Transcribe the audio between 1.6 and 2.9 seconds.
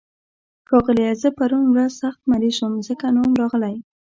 ورځ سخت مريض وم،